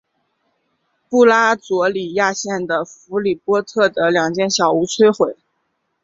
[1.09, 5.37] 布拉佐里亚县的弗里波特的两间小屋摧毁。